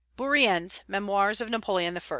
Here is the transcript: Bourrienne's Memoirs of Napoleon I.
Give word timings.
Bourrienne's 0.17 0.81
Memoirs 0.87 1.41
of 1.41 1.51
Napoleon 1.51 1.95
I. 1.95 2.01